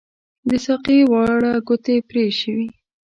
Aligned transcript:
د 0.49 0.51
ساقۍ 0.65 0.99
واړه 1.11 1.53
ګوتې 1.67 1.95
پري 2.07 2.25
شوي 2.39 2.67